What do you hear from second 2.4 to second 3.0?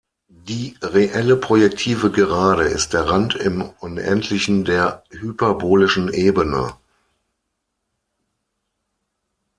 ist